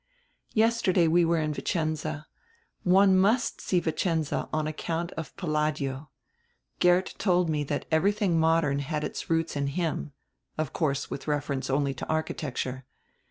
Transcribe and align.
"Yesterday 0.55 1.07
we 1.07 1.23
were 1.23 1.37
in 1.37 1.53
Vicenza. 1.53 2.25
One 2.81 3.15
must 3.15 3.61
see 3.61 3.79
Vicenza 3.79 4.49
on 4.51 4.65
account 4.65 5.11
of 5.11 5.37
Palladio. 5.37 6.09
Geert 6.79 7.13
told 7.19 7.51
me 7.51 7.63
diat 7.63 7.83
everything 7.91 8.39
modern 8.39 8.79
had 8.79 9.03
its 9.03 9.29
roots 9.29 9.55
in 9.55 9.67
him. 9.67 10.13
Of 10.57 10.73
course, 10.73 11.11
with 11.11 11.27
reference 11.27 11.69
only 11.69 11.93
to 11.93 12.07
architecture. 12.07 12.87